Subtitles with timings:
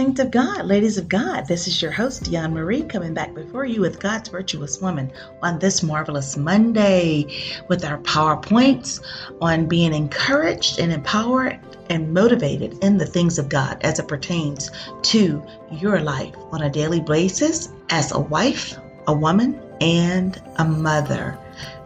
[0.00, 1.46] of God, ladies of God.
[1.46, 5.58] This is your host, Dion Marie, coming back before you with God's virtuous woman on
[5.58, 7.26] this marvelous Monday
[7.68, 9.02] with our PowerPoints
[9.42, 11.60] on being encouraged and empowered
[11.90, 14.70] and motivated in the things of God as it pertains
[15.02, 21.38] to your life on a daily basis as a wife, a woman, and a mother.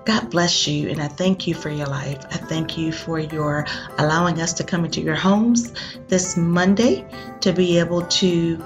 [0.05, 2.23] God bless you, and I thank you for your life.
[2.30, 3.66] I thank you for your
[3.98, 5.73] allowing us to come into your homes
[6.09, 7.07] this Monday
[7.41, 8.62] to be able to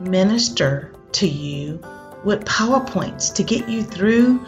[0.00, 1.80] minister to you
[2.24, 4.44] with PowerPoints to get you through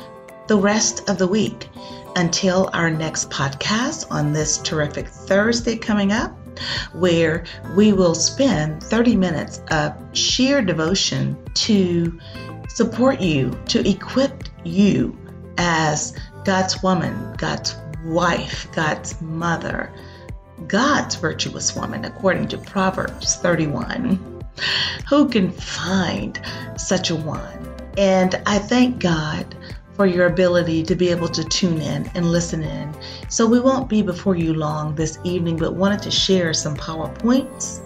[0.46, 1.68] the rest of the week
[2.16, 6.36] until our next podcast on this terrific Thursday coming up,
[6.92, 12.20] where we will spend 30 minutes of sheer devotion to
[12.68, 15.18] support you, to equip you
[15.56, 19.90] as God's woman, God's wife, God's mother,
[20.66, 24.44] God's virtuous woman, according to Proverbs 31.
[25.08, 26.40] Who can find
[26.76, 27.74] such a one?
[27.96, 29.54] And I thank God
[29.94, 32.94] for your ability to be able to tune in and listen in.
[33.28, 37.80] So we won't be before you long this evening, but wanted to share some PowerPoints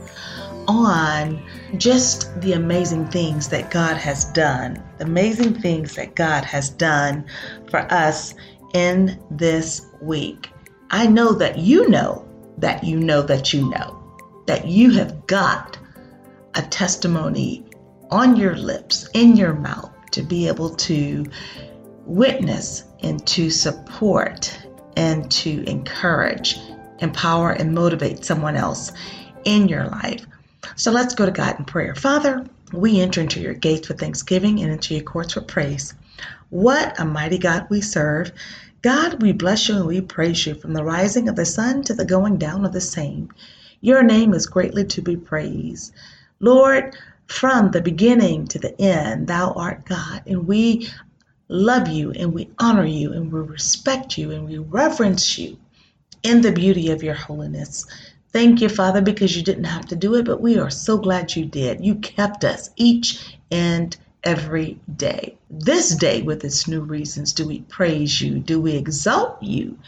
[0.66, 1.42] on
[1.78, 7.24] just the amazing things that God has done, the amazing things that God has done
[7.70, 8.34] for us
[8.74, 10.50] in this week.
[10.90, 12.26] I know that you know
[12.58, 14.02] that you know that you know
[14.46, 15.78] that you have got
[16.54, 17.64] a testimony
[18.10, 21.26] on your lips, in your mouth, to be able to
[22.06, 24.58] witness and to support
[24.96, 26.58] and to encourage,
[27.00, 28.90] empower, and motivate someone else
[29.44, 30.26] in your life.
[30.76, 31.94] So let's go to God in prayer.
[31.94, 35.94] Father, we enter into your gates with thanksgiving and into your courts with praise.
[36.50, 38.32] What a mighty God we serve.
[38.80, 41.94] God, we bless you and we praise you from the rising of the sun to
[41.94, 43.30] the going down of the same.
[43.80, 45.92] Your name is greatly to be praised.
[46.40, 50.88] Lord, from the beginning to the end, thou art God, and we
[51.48, 55.58] love you and we honor you and we respect you and we reverence you
[56.22, 57.86] in the beauty of your holiness.
[58.32, 61.34] Thank you, Father, because you didn't have to do it, but we are so glad
[61.34, 61.84] you did.
[61.84, 65.36] You kept us each and every day.
[65.50, 68.38] This day, with its new reasons, do we praise you?
[68.38, 69.78] Do we exalt you?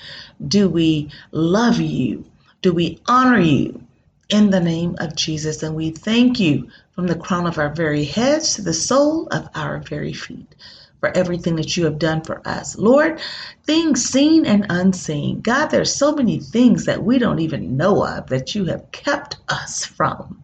[0.46, 2.24] Do we love you?
[2.62, 3.82] Do we honor you?
[4.28, 5.62] In the name of Jesus.
[5.62, 9.48] And we thank you from the crown of our very heads to the sole of
[9.54, 10.54] our very feet
[11.00, 12.76] for everything that you have done for us.
[12.76, 13.20] Lord,
[13.64, 15.41] things seen and unseen.
[15.41, 19.38] God, there's so many things that we don't even know of that you have kept
[19.48, 20.42] us from.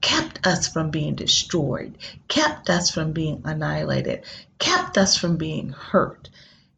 [0.00, 4.22] Kept us from being destroyed, kept us from being annihilated,
[4.58, 6.30] kept us from being hurt,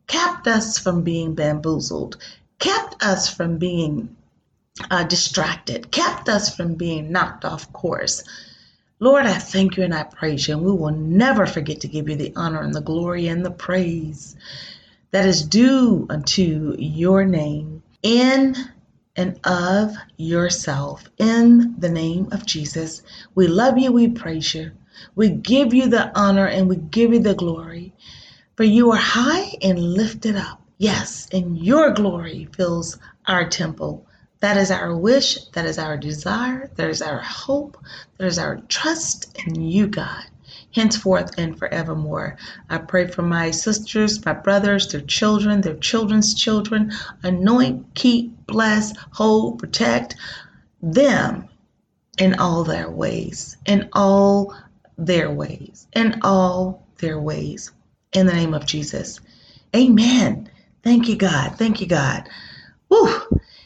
[0.07, 2.17] kept us from being bamboozled,
[2.59, 4.17] kept us from being
[4.91, 8.25] uh, distracted, kept us from being knocked off course.
[8.99, 12.09] Lord, I thank you and I praise you, and we will never forget to give
[12.09, 14.37] you the honor and the glory and the praise
[15.11, 18.57] that is due unto your name in
[19.17, 21.05] and of yourself.
[21.19, 23.03] In the name of Jesus,
[23.35, 24.73] we love you, we praise you,
[25.15, 27.93] we give you the honor, and we give you the glory.
[28.57, 30.61] For you are high and lifted up.
[30.79, 34.07] Yes, and your glory fills our temple.
[34.41, 35.39] That is our wish.
[35.51, 36.71] That is our desire.
[36.77, 37.77] That is our hope.
[38.19, 40.25] That is our trust in you, God,
[40.75, 42.37] henceforth and forevermore.
[42.71, 46.93] I pray for my sisters, my brothers, their children, their children's children.
[47.23, 50.17] Anoint, keep, bless, hold, protect
[50.83, 51.49] them
[52.19, 54.55] in all their ways, in all
[54.99, 57.73] their ways, in all their ways.
[58.13, 59.21] In the name of Jesus.
[59.75, 60.51] Amen.
[60.83, 61.57] Thank you, God.
[61.57, 62.29] Thank you, God.
[62.89, 63.09] Woo.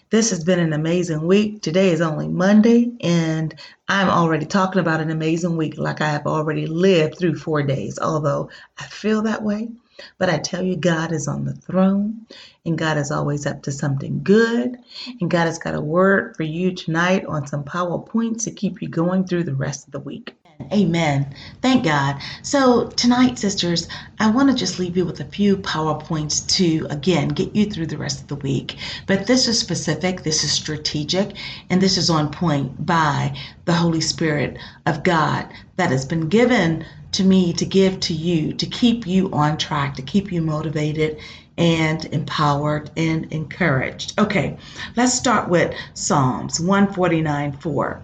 [0.09, 1.63] This has been an amazing week.
[1.63, 3.53] Today is only Monday, and
[3.89, 7.99] I'm already talking about an amazing week like I have already lived through four days,
[7.99, 9.69] although I feel that way.
[10.17, 12.25] But I tell you, God is on the throne,
[12.65, 14.77] and God is always up to something good.
[15.21, 18.89] And God has got a word for you tonight on some PowerPoints to keep you
[18.89, 20.37] going through the rest of the week.
[20.73, 21.35] Amen.
[21.61, 22.21] Thank God.
[22.43, 23.89] So, tonight, sisters,
[24.19, 27.87] I want to just leave you with a few PowerPoints to, again, get you through
[27.87, 28.79] the rest of the week.
[29.07, 31.37] But this is specific, this is strategic,
[31.69, 33.37] and this is on point by
[33.67, 38.53] the Holy Spirit of God that has been given to me to give to you
[38.55, 41.19] to keep you on track, to keep you motivated
[41.59, 44.19] and empowered and encouraged.
[44.19, 44.57] Okay,
[44.97, 48.03] let's start with Psalms 149 4.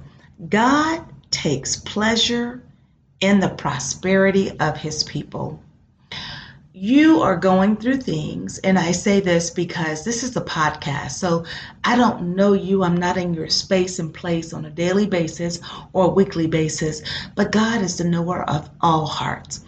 [0.48, 2.62] God takes pleasure
[3.20, 5.60] in the prosperity of his people.
[6.74, 11.44] you are going through things, and I say this because this is a podcast, so
[11.84, 12.82] I don't know you.
[12.82, 15.60] I'm not in your space and place on a daily basis
[15.92, 17.02] or a weekly basis,
[17.36, 19.64] but God is the knower of all hearts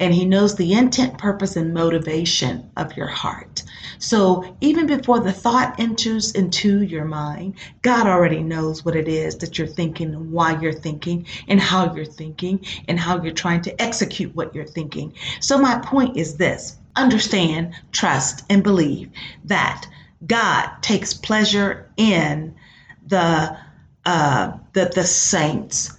[0.00, 3.62] and He knows the intent, purpose, and motivation of your heart.
[3.98, 9.36] So even before the thought enters into your mind, God already knows what it is
[9.38, 13.82] that you're thinking why you're thinking and how you're thinking and how you're trying to
[13.82, 15.12] execute what you're thinking.
[15.40, 19.10] So my point is this understand, trust, and believe
[19.44, 19.86] that
[20.26, 22.54] God takes pleasure in
[23.06, 23.56] the
[24.04, 25.97] uh, the, the saints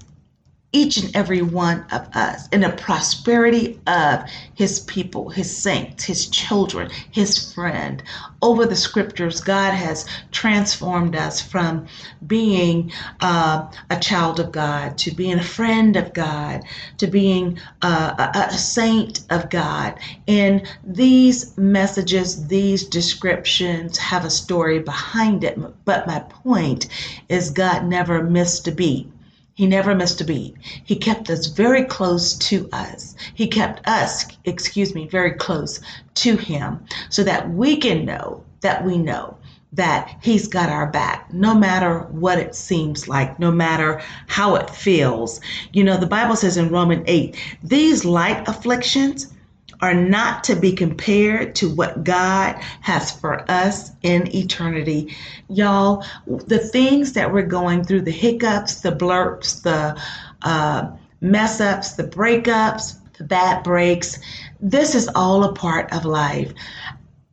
[0.72, 4.24] each and every one of us in the prosperity of
[4.54, 8.04] his people, his saints, his children, his friend.
[8.42, 11.88] Over the scriptures, God has transformed us from
[12.28, 16.64] being uh, a child of God to being a friend of God
[17.00, 20.00] to being uh, a, a saint of God.
[20.28, 25.58] And these messages, these descriptions have a story behind it.
[25.86, 26.88] But my point
[27.28, 29.12] is, God never missed a beat.
[29.60, 30.56] He never missed a beat.
[30.86, 33.14] He kept us very close to us.
[33.34, 35.82] He kept us, excuse me, very close
[36.16, 36.80] to Him
[37.10, 39.36] so that we can know that we know
[39.74, 44.70] that He's got our back, no matter what it seems like, no matter how it
[44.70, 45.42] feels.
[45.74, 49.34] You know, the Bible says in Romans 8, these light afflictions
[49.82, 55.16] are not to be compared to what God has for us in eternity.
[55.48, 60.00] Y'all, the things that we're going through, the hiccups, the blurps, the
[60.42, 60.92] uh,
[61.22, 64.20] mess ups, the breakups, the bad breaks,
[64.60, 66.54] this is all a part of life.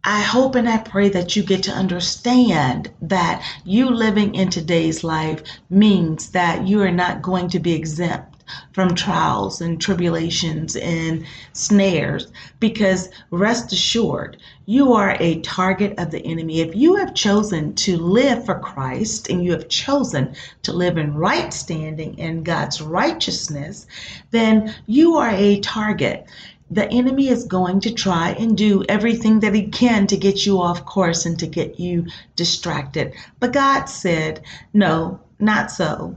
[0.04, 5.02] I hope and I pray that you get to understand that you living in today's
[5.02, 8.35] life means that you are not going to be exempt
[8.72, 12.28] from trials and tribulations and snares
[12.60, 17.96] because rest assured you are a target of the enemy if you have chosen to
[17.96, 23.86] live for Christ and you have chosen to live in right standing in God's righteousness
[24.30, 26.26] then you are a target
[26.70, 30.60] the enemy is going to try and do everything that he can to get you
[30.60, 33.14] off course and to get you distracted.
[33.38, 36.16] But God said, No, not so.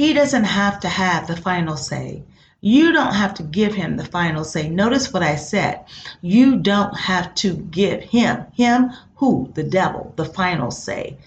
[0.00, 2.22] He doesn't have to have the final say.
[2.62, 4.66] You don't have to give him the final say.
[4.66, 5.84] Notice what I said.
[6.22, 9.50] You don't have to give him, him who?
[9.52, 11.18] The devil, the final say.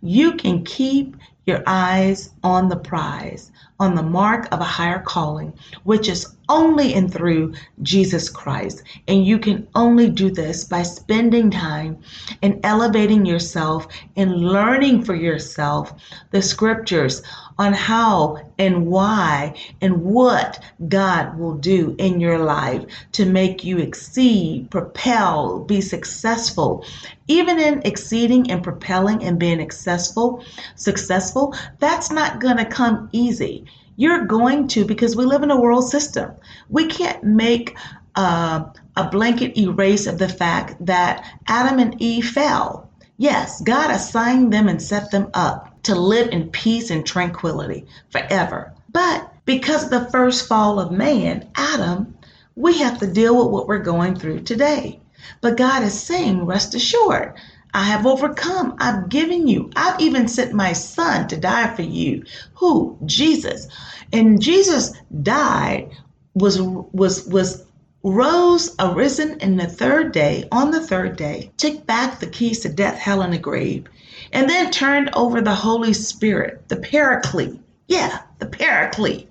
[0.00, 5.52] You can keep your eyes on the prize, on the mark of a higher calling,
[5.84, 8.82] which is only and through Jesus Christ.
[9.06, 11.98] And you can only do this by spending time
[12.42, 15.94] and elevating yourself and learning for yourself
[16.32, 17.22] the scriptures
[17.58, 23.78] on how and why and what God will do in your life to make you
[23.78, 26.84] exceed, propel, be successful.
[27.28, 30.42] Even in exceeding and propelling and being successful,
[30.74, 33.64] successful, that's not going to come easy.
[33.96, 36.32] You're going to because we live in a world system.
[36.68, 37.76] We can't make
[38.14, 38.64] uh,
[38.96, 42.88] a blanket erase of the fact that Adam and Eve fell.
[43.16, 48.72] Yes, God assigned them and set them up to live in peace and tranquility forever.
[48.92, 52.16] But because of the first fall of man, Adam,
[52.56, 55.00] we have to deal with what we're going through today.
[55.40, 57.34] But God is saying, rest assured,
[57.72, 58.76] I have overcome.
[58.78, 59.70] I've given you.
[59.76, 62.24] I've even sent my son to die for you.
[62.54, 62.98] Who?
[63.06, 63.68] Jesus.
[64.12, 65.90] And Jesus died,
[66.34, 67.64] was was was
[68.02, 72.68] rose, arisen in the third day, on the third day, took back the keys to
[72.68, 73.84] death, hell, and the grave,
[74.32, 77.60] and then turned over the Holy Spirit, the Paraclete.
[77.86, 79.28] Yeah, the Paraclete.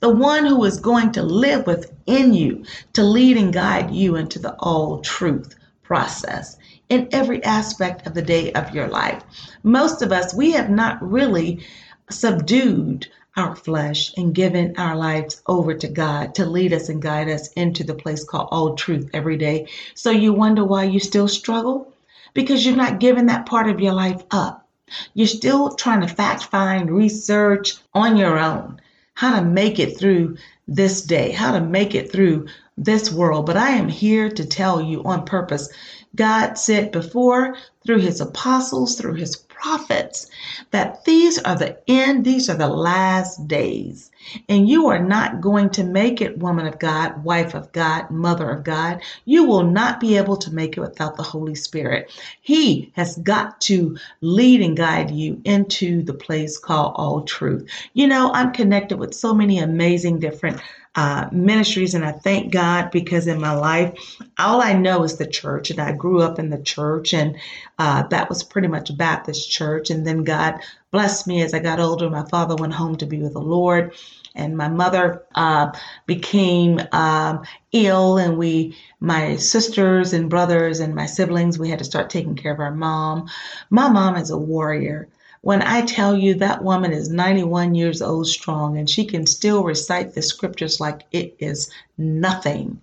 [0.00, 4.38] The one who is going to live within you to lead and guide you into
[4.38, 6.56] the all truth process
[6.90, 9.22] in every aspect of the day of your life.
[9.62, 11.64] Most of us, we have not really
[12.10, 17.30] subdued our flesh and given our lives over to God to lead us and guide
[17.30, 19.68] us into the place called all truth every day.
[19.94, 21.90] So you wonder why you still struggle?
[22.34, 24.68] because you're not giving that part of your life up.
[25.14, 28.80] You're still trying to fact find, research on your own
[29.14, 32.46] how to make it through this day, how to make it through
[32.78, 33.44] this world.
[33.44, 35.68] But I am here to tell you on purpose
[36.16, 40.28] God said before through his apostles, through his prophets
[40.70, 44.10] that these are the end, these are the last days.
[44.48, 48.50] And you are not going to make it, woman of God, wife of God, mother
[48.50, 49.02] of God.
[49.24, 52.10] You will not be able to make it without the Holy Spirit.
[52.40, 57.68] He has got to lead and guide you into the place called all truth.
[57.94, 60.60] You know, I'm connected with so many amazing different
[60.96, 65.26] uh, ministries, and I thank God because in my life, all I know is the
[65.26, 67.36] church, and I grew up in the church, and
[67.78, 69.90] uh, that was pretty much Baptist church.
[69.90, 70.60] And then God
[70.90, 72.10] blessed me as I got older.
[72.10, 73.94] My father went home to be with the Lord,
[74.34, 75.72] and my mother uh,
[76.06, 77.42] became um,
[77.72, 82.36] ill, and we, my sisters and brothers and my siblings, we had to start taking
[82.36, 83.28] care of our mom.
[83.70, 85.08] My mom is a warrior.
[85.42, 89.64] When I tell you that woman is 91 years old strong and she can still
[89.64, 92.80] recite the scriptures like it is nothing,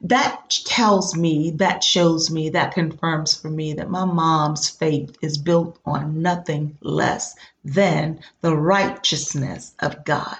[0.00, 5.38] that tells me, that shows me, that confirms for me that my mom's faith is
[5.38, 10.36] built on nothing less than the righteousness of God.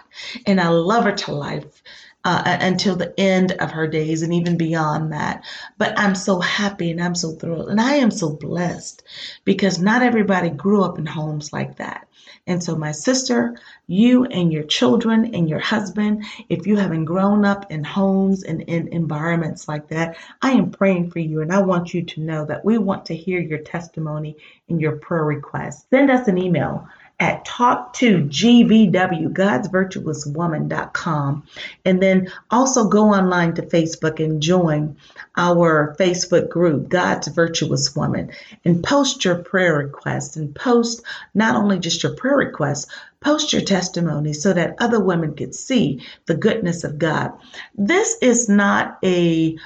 [0.46, 1.82] And I love her to life
[2.24, 5.44] uh, until the end of her days and even beyond that.
[5.78, 9.02] But I'm so happy and I'm so thrilled and I am so blessed
[9.44, 12.06] because not everybody grew up in homes like that.
[12.46, 17.44] And so, my sister, you and your children and your husband, if you haven't grown
[17.44, 21.40] up in homes and in environments like that, I am praying for you.
[21.40, 24.36] And I want you to know that we want to hear your testimony
[24.68, 25.86] and your prayer requests.
[25.90, 26.88] Send us an email
[27.20, 30.26] at talk to GVW, God's Virtuous.
[30.26, 34.96] And then also go online to Facebook and join
[35.36, 38.32] our Facebook group, God's Virtuous Woman,
[38.64, 41.02] and post your prayer requests and post
[41.34, 42.86] not only just your prayer requests,
[43.20, 47.32] post your testimony so that other women could see the goodness of God.
[47.76, 49.56] This is not a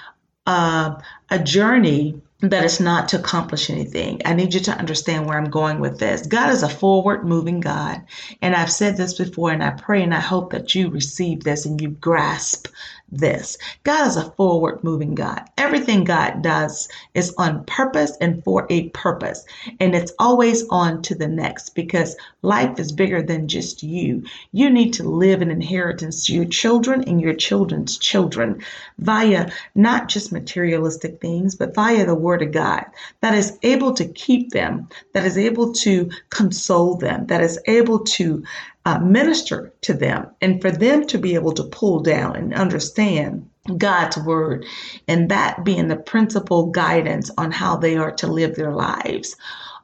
[0.46, 1.00] uh,
[1.30, 4.20] a journey that it's not to accomplish anything.
[4.24, 6.26] I need you to understand where I'm going with this.
[6.26, 8.02] God is a forward moving God.
[8.42, 11.64] And I've said this before, and I pray and I hope that you receive this
[11.64, 12.68] and you grasp
[13.10, 13.56] this.
[13.84, 15.42] God is a forward moving God.
[15.56, 19.44] Everything God does is on purpose and for a purpose.
[19.80, 24.24] And it's always on to the next because life is bigger than just you.
[24.52, 28.62] You need to live an inheritance to your children and your children's children
[28.98, 32.86] via not just materialistic things, but via the word of God
[33.20, 38.00] that is able to keep them, that is able to console them, that is able
[38.00, 38.42] to
[38.86, 43.50] uh, minister to them and for them to be able to pull down and understand
[43.76, 44.64] God's word
[45.08, 49.34] and that being the principal guidance on how they are to live their lives.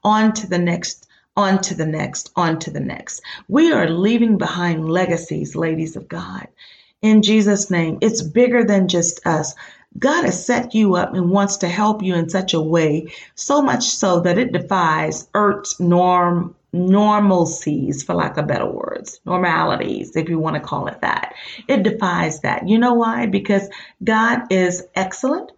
[0.05, 3.23] On to the next, on to the next, on to the next.
[3.49, 6.47] We are leaving behind legacies, ladies of God.
[7.03, 9.57] In Jesus' name, it's bigger than just us.
[9.99, 13.61] God has set you up and wants to help you in such a way, so
[13.63, 20.29] much so that it defies Earth's norm normalcies, for lack of better words, normalities, if
[20.29, 21.35] you want to call it that.
[21.69, 22.69] It defies that.
[22.69, 23.27] You know why?
[23.27, 23.69] Because
[24.03, 25.53] God is excellent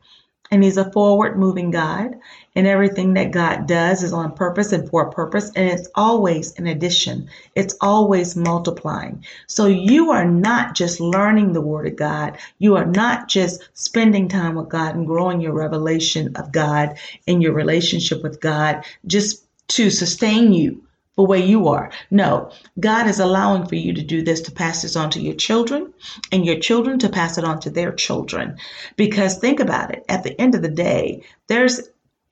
[0.50, 2.16] and He's a forward moving God,
[2.54, 6.56] and everything that God does is on purpose and for a purpose, and it's always
[6.58, 9.24] an addition, it's always multiplying.
[9.46, 14.28] So you are not just learning the Word of God, you are not just spending
[14.28, 19.44] time with God and growing your revelation of God and your relationship with God just
[19.68, 20.84] to sustain you
[21.16, 21.90] for where you are.
[22.10, 25.34] No, God is allowing for you to do this to pass this on to your
[25.34, 25.92] children
[26.32, 28.56] and your children to pass it on to their children.
[28.96, 31.80] Because think about it, at the end of the day, there's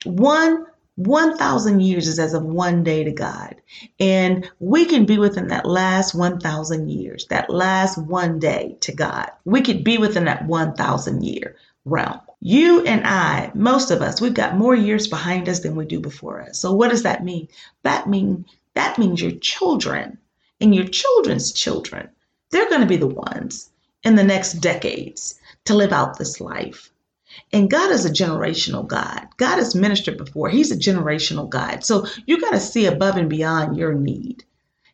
[0.05, 3.55] one 1,000 years is as of one day to God.
[3.99, 9.31] And we can be within that last 1,000 years, that last one day to God.
[9.43, 12.19] We could be within that 1,000 year realm.
[12.41, 15.99] You and I, most of us, we've got more years behind us than we do
[15.99, 16.59] before us.
[16.59, 17.47] So what does that mean?
[17.81, 20.17] That means that means your children
[20.59, 22.09] and your children's children,
[22.51, 23.69] they're going to be the ones
[24.03, 26.91] in the next decades to live out this life.
[27.51, 29.27] And God is a generational God.
[29.37, 30.49] God has ministered before.
[30.49, 31.83] He's a generational God.
[31.83, 34.43] So you got to see above and beyond your need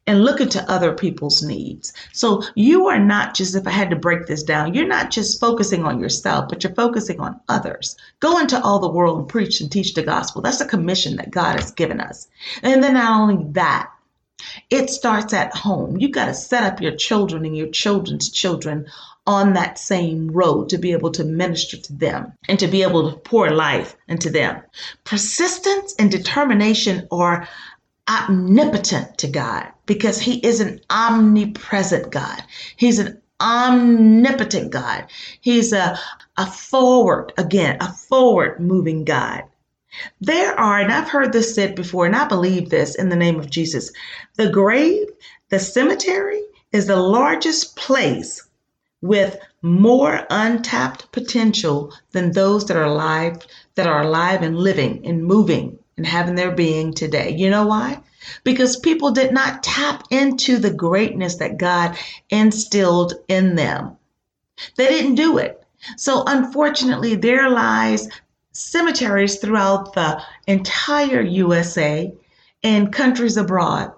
[0.09, 1.93] and look into other people's needs.
[2.13, 5.39] So you are not just, if I had to break this down, you're not just
[5.39, 7.95] focusing on yourself, but you're focusing on others.
[8.19, 10.41] Go into all the world and preach and teach the gospel.
[10.41, 12.27] That's a commission that God has given us.
[12.63, 13.91] And then not only that,
[14.71, 15.97] it starts at home.
[15.97, 18.87] You got to set up your children and your children's children
[19.27, 23.11] on that same road to be able to minister to them and to be able
[23.11, 24.59] to pour life into them.
[25.03, 27.47] Persistence and determination are
[28.09, 32.43] omnipotent to God because He is an omnipresent God.
[32.75, 35.05] He's an omnipotent God.
[35.39, 35.97] He's a,
[36.37, 39.43] a forward, again, a forward moving God.
[40.21, 43.39] There are, and I've heard this said before, and I believe this in the name
[43.39, 43.91] of Jesus
[44.35, 45.07] the grave,
[45.49, 48.47] the cemetery, is the largest place
[49.01, 55.23] with more untapped potential than those that are alive that are alive and living and
[55.23, 57.35] moving and having their being today.
[57.35, 57.99] You know why?
[58.45, 61.97] Because people did not tap into the greatness that God
[62.29, 63.97] instilled in them.
[64.77, 65.61] They didn't do it.
[65.97, 68.07] So unfortunately, there lies
[68.53, 72.13] cemeteries throughout the entire USA
[72.63, 73.91] and countries abroad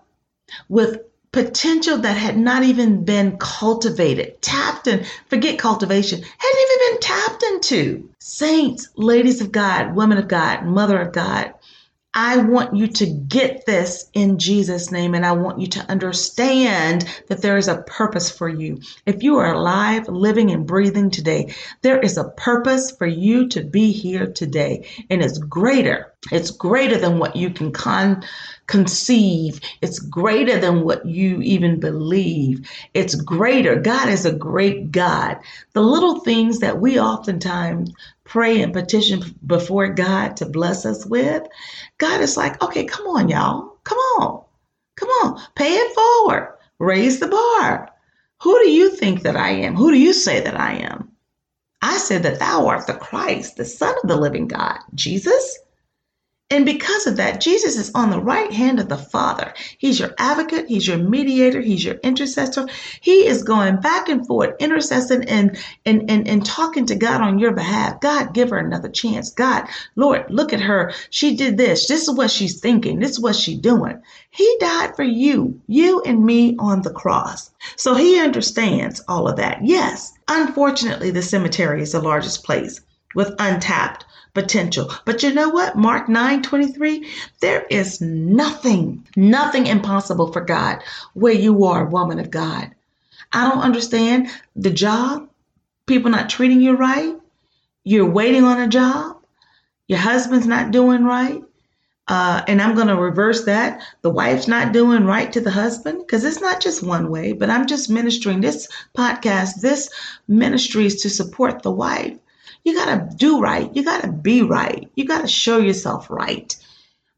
[0.69, 6.99] with potential that had not even been cultivated, tapped and forget cultivation, hadn't even been
[6.99, 8.09] tapped into.
[8.19, 11.53] Saints, ladies of God, women of God, mother of God,
[12.13, 17.07] I want you to get this in Jesus' name, and I want you to understand
[17.29, 18.81] that there is a purpose for you.
[19.05, 23.63] If you are alive, living, and breathing today, there is a purpose for you to
[23.63, 26.10] be here today, and it's greater.
[26.31, 28.23] It's greater than what you can con-
[28.67, 29.59] conceive.
[29.81, 32.69] It's greater than what you even believe.
[32.93, 33.75] It's greater.
[33.75, 35.37] God is a great God.
[35.73, 37.91] The little things that we oftentimes
[38.23, 41.47] pray and petition before God to bless us with,
[41.97, 43.77] God is like, okay, come on, y'all.
[43.83, 44.43] Come on.
[44.95, 45.41] Come on.
[45.55, 46.55] Pay it forward.
[46.77, 47.89] Raise the bar.
[48.43, 49.75] Who do you think that I am?
[49.75, 51.11] Who do you say that I am?
[51.81, 54.77] I said that thou art the Christ, the Son of the living God.
[54.93, 55.59] Jesus?
[56.51, 59.53] And because of that, Jesus is on the right hand of the Father.
[59.77, 62.67] He's your advocate, he's your mediator, he's your intercessor.
[62.99, 67.39] He is going back and forth, intercessing and, and, and, and talking to God on
[67.39, 68.01] your behalf.
[68.01, 69.31] God, give her another chance.
[69.31, 69.65] God,
[69.95, 70.93] Lord, look at her.
[71.09, 71.87] She did this.
[71.87, 72.99] This is what she's thinking.
[72.99, 74.01] This is what she's doing.
[74.29, 77.49] He died for you, you and me on the cross.
[77.77, 79.59] So he understands all of that.
[79.63, 82.81] Yes, unfortunately, the cemetery is the largest place
[83.15, 84.91] with untapped potential.
[85.05, 85.75] But you know what?
[85.75, 87.07] Mark 9 23,
[87.41, 90.81] there is nothing, nothing impossible for God
[91.13, 92.71] where you are, woman of God.
[93.33, 95.29] I don't understand the job,
[95.85, 97.15] people not treating you right.
[97.83, 99.17] You're waiting on a job.
[99.87, 101.41] Your husband's not doing right.
[102.07, 103.81] Uh, and I'm going to reverse that.
[104.01, 107.49] The wife's not doing right to the husband because it's not just one way, but
[107.49, 109.61] I'm just ministering this podcast.
[109.61, 109.89] This
[110.27, 112.17] ministry is to support the wife
[112.63, 113.73] you got to do right.
[113.75, 114.89] You got to be right.
[114.95, 116.55] You got to show yourself right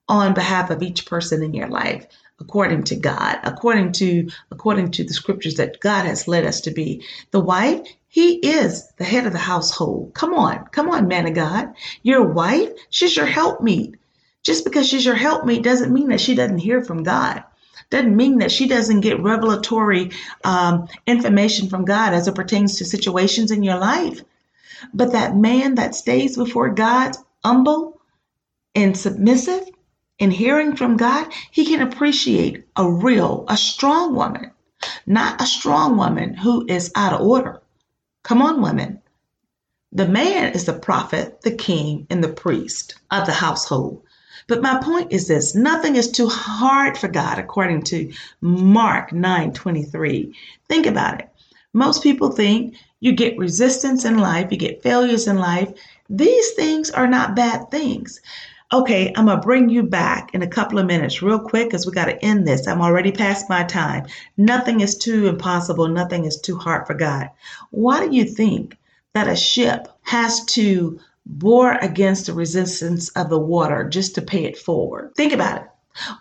[0.07, 2.07] on behalf of each person in your life
[2.39, 6.71] according to God, according to according to the scriptures that God has led us to
[6.71, 7.05] be.
[7.31, 10.13] The wife, he is the head of the household.
[10.13, 11.73] Come on, come on, man of God.
[12.01, 13.95] Your wife, she's your helpmeet.
[14.43, 17.43] Just because she's your helpmeet doesn't mean that she doesn't hear from God.
[17.89, 20.11] Doesn't mean that she doesn't get revelatory
[20.43, 24.21] um, information from God as it pertains to situations in your life.
[24.93, 28.01] But that man that stays before God humble
[28.75, 29.69] and submissive
[30.19, 34.51] and hearing from God, he can appreciate a real, a strong woman,
[35.05, 37.61] not a strong woman who is out of order.
[38.23, 39.01] Come on, women.
[39.91, 44.01] The man is the prophet, the king, and the priest of the household.
[44.47, 49.53] But my point is this nothing is too hard for God, according to Mark 9
[49.53, 50.33] 23.
[50.67, 51.29] Think about it.
[51.73, 55.69] Most people think you get resistance in life, you get failures in life.
[56.09, 58.21] These things are not bad things.
[58.71, 61.85] Okay, I'm going to bring you back in a couple of minutes, real quick, because
[61.85, 62.65] we got to end this.
[62.65, 64.05] I'm already past my time.
[64.37, 67.29] Nothing is too impossible, nothing is too hard for God.
[67.71, 68.77] Why do you think
[69.11, 74.45] that a ship has to bore against the resistance of the water just to pay
[74.45, 75.13] it forward?
[75.17, 75.67] Think about it.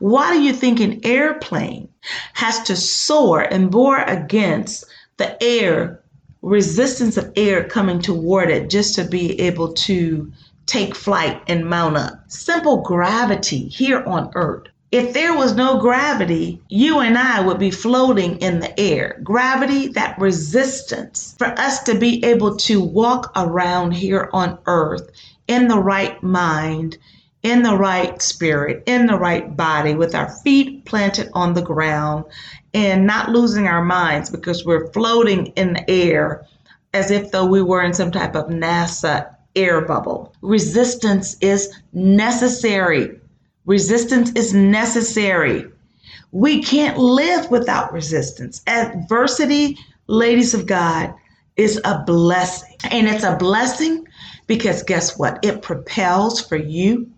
[0.00, 1.88] Why do you think an airplane
[2.32, 4.84] has to soar and bore against
[5.16, 6.01] the air
[6.42, 10.30] resistance of air coming toward it just to be able to
[10.66, 12.30] take flight and mount up.
[12.30, 14.66] Simple gravity here on Earth.
[14.90, 19.20] If there was no gravity, you and I would be floating in the air.
[19.22, 25.10] Gravity, that resistance for us to be able to walk around here on Earth
[25.48, 26.98] in the right mind,
[27.42, 32.24] in the right spirit, in the right body, with our feet planted on the ground
[32.74, 36.46] and not losing our minds because we're floating in the air
[36.94, 40.34] as if though we were in some type of NASA air bubble.
[40.40, 43.18] Resistance is necessary.
[43.66, 45.66] Resistance is necessary.
[46.30, 48.62] We can't live without resistance.
[48.66, 51.14] Adversity, ladies of God,
[51.56, 52.76] is a blessing.
[52.90, 54.06] And it's a blessing
[54.46, 55.38] because guess what?
[55.42, 57.11] It propels for you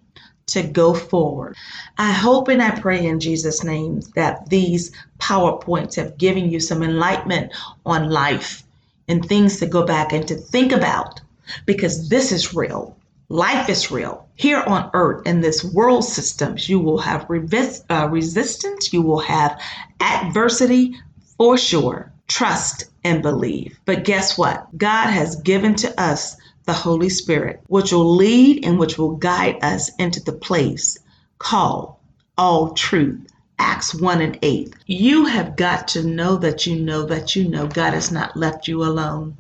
[0.47, 1.57] to go forward.
[1.99, 6.83] I hope and I pray in Jesus' name that these PowerPoints have given you some
[6.83, 7.53] enlightenment
[7.87, 8.63] on life
[9.09, 11.21] and things to go back and to think about
[11.67, 12.97] because this is real.
[13.29, 14.27] Life is real.
[14.35, 19.21] Here on earth, in this world systems, you will have revis- uh, resistance, you will
[19.21, 19.61] have
[20.01, 20.97] adversity
[21.39, 22.13] for sure.
[22.27, 23.79] Trust and believe.
[23.85, 24.67] But guess what?
[24.77, 29.63] God has given to us the Holy Spirit, which will lead and which will guide
[29.63, 30.99] us into the place
[31.39, 31.95] called
[32.37, 33.27] all truth.
[33.59, 34.75] Acts 1 and 8.
[34.87, 38.67] You have got to know that you know that you know God has not left
[38.67, 39.37] you alone.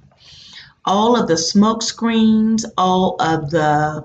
[0.84, 4.04] All of the smoke screens, all of the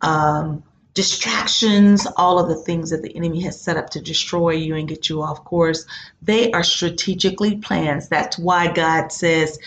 [0.00, 0.62] um,
[0.94, 4.88] distractions, all of the things that the enemy has set up to destroy you and
[4.88, 5.84] get you off course,
[6.22, 8.02] they are strategically planned.
[8.08, 9.58] That's why God says,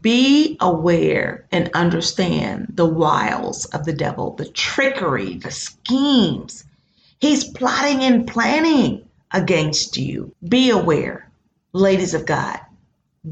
[0.00, 6.64] be aware and understand the wiles of the devil, the trickery, the schemes.
[7.18, 10.34] He's plotting and planning against you.
[10.48, 11.28] Be aware,
[11.72, 12.60] ladies of God.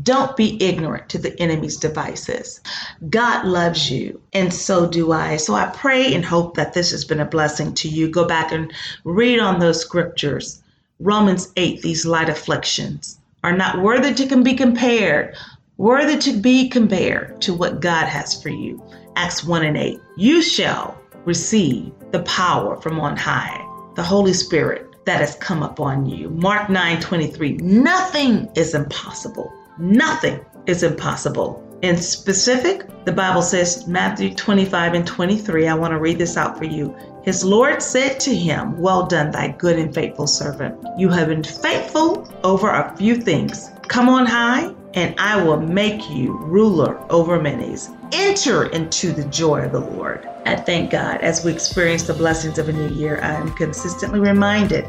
[0.02, 2.60] Don't be ignorant to the enemy's devices.
[3.08, 5.36] God loves you, and so do I.
[5.36, 8.08] So I pray and hope that this has been a blessing to you.
[8.08, 10.62] Go back and read on those scriptures.
[11.00, 15.34] Romans 8, these light afflictions are not worthy to be compared,
[15.80, 18.82] worthy to be compared to what God has for you.
[19.16, 19.98] Acts 1 and 8.
[20.16, 26.06] You shall receive the power from on high, the Holy Spirit that has come upon
[26.06, 26.28] you.
[26.30, 27.52] Mark 9 23.
[27.58, 31.66] Nothing is impossible Nothing is impossible.
[31.80, 36.58] In specific, the Bible says, Matthew 25 and 23, I want to read this out
[36.58, 36.94] for you.
[37.22, 40.78] His Lord said to him, Well done, thy good and faithful servant.
[40.98, 43.70] You have been faithful over a few things.
[43.90, 47.76] Come on high, and I will make you ruler over many.
[48.12, 50.24] Enter into the joy of the Lord.
[50.46, 53.18] I thank God as we experience the blessings of a new year.
[53.20, 54.84] I am consistently reminded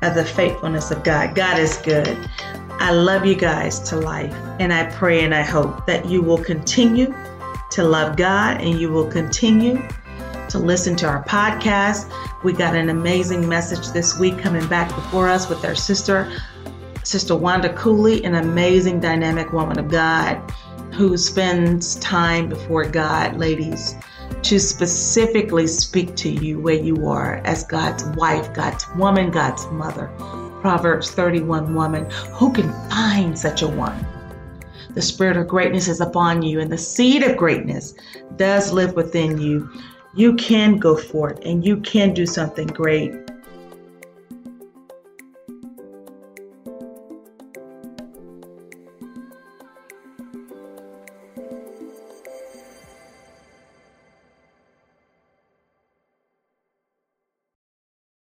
[0.00, 1.34] of the faithfulness of God.
[1.34, 2.18] God is good.
[2.80, 6.42] I love you guys to life, and I pray and I hope that you will
[6.42, 7.14] continue
[7.72, 9.86] to love God and you will continue
[10.48, 12.10] to listen to our podcast.
[12.42, 16.32] We got an amazing message this week coming back before us with our sister,
[17.06, 20.42] Sister Wanda Cooley, an amazing dynamic woman of God
[20.92, 23.94] who spends time before God, ladies,
[24.42, 30.10] to specifically speak to you where you are as God's wife, God's woman, God's mother.
[30.60, 34.04] Proverbs 31 woman, who can find such a one?
[34.94, 37.94] The spirit of greatness is upon you, and the seed of greatness
[38.34, 39.70] does live within you.
[40.16, 43.12] You can go forth and you can do something great